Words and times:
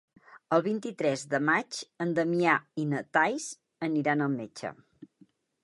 El 0.55 0.61
vint-i-tres 0.67 1.25
de 1.33 1.39
maig 1.49 1.77
en 2.05 2.15
Damià 2.21 2.55
i 2.85 2.87
na 2.95 3.03
Thaís 3.19 3.47
aniran 3.89 4.27
al 4.29 4.35
metge. 4.41 4.73